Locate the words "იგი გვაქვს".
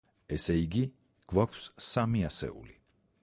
0.61-1.69